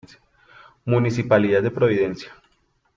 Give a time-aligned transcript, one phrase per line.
[0.83, 2.31] Municipalidad de Providencia.